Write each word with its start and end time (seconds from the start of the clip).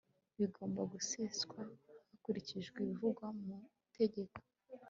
biigomba 0.37 0.81
guseswa 0.93 1.59
hakurikijwe 2.09 2.77
ibivugwa 2.81 3.25
mu 3.43 3.55
itegeko 3.87 4.37